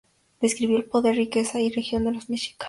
Describió 0.39 0.77
el 0.77 0.85
poder, 0.85 1.15
riqueza 1.15 1.59
y 1.59 1.69
religión 1.69 2.03
de 2.05 2.13
los 2.13 2.27
mexicas. 2.27 2.57